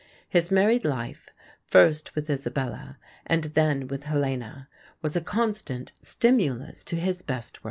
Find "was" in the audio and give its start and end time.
5.03-5.15